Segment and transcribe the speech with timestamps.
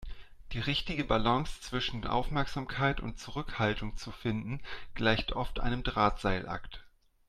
[0.53, 4.59] Die richtige Balance zwischen Aufmerksamkeit und Zurückhaltung zu finden,
[4.95, 6.83] gleicht oft einem Drahtseilakt.